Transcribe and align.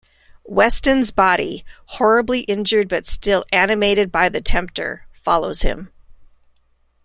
Weston's 0.45 1.11
body, 1.11 1.63
horribly 1.85 2.39
injured 2.45 2.89
but 2.89 3.05
still 3.05 3.45
animated 3.51 4.11
by 4.11 4.29
the 4.29 4.41
Tempter, 4.41 5.05
follows 5.21 5.61
him. 5.61 5.91